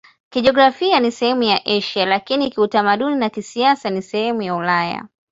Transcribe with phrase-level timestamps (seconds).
[0.29, 5.07] Kijiografia ni sehemu ya Asia, lakini kiutamaduni na kisiasa ni sehemu ya Ulaya.